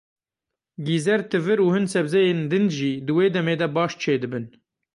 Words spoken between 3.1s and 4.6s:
wê demê de baş çêdibin.